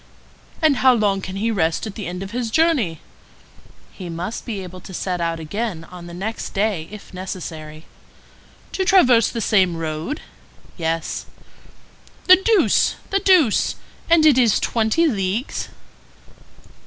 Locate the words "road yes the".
9.77-12.37